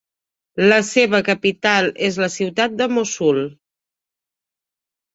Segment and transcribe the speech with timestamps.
[0.71, 3.41] La seva capital és la ciutat de Mossul.